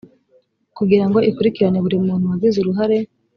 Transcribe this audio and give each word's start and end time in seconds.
kugira 0.77 1.05
ngo 1.07 1.17
ikurikirane 1.29 1.79
buri 1.85 1.97
muntu 2.05 2.29
wagize 2.31 2.57
uruhare 2.59 2.97